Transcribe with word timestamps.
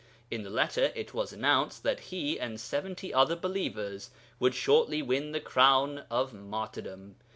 In 0.31 0.41
the 0.41 0.49
letter, 0.49 0.91
it 0.95 1.13
was 1.13 1.31
announced 1.31 1.83
that 1.83 1.99
he 2.09 2.39
and 2.39 2.59
seventy 2.59 3.13
other 3.13 3.35
believers 3.35 4.09
would 4.39 4.55
shortly 4.55 5.03
win 5.03 5.31
the 5.31 5.39
crown 5.39 6.05
of 6.09 6.33
martyrdom. 6.33 7.17